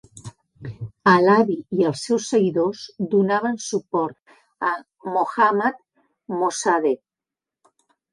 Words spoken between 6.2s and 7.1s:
Mosaddegh.